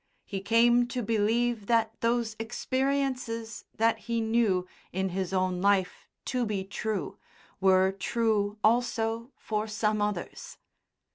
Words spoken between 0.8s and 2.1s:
to believe that